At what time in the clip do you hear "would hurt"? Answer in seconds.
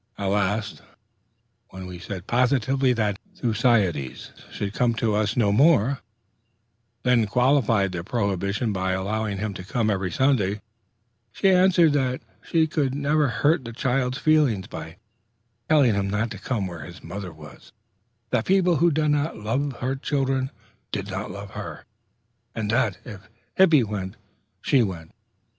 13.25-13.63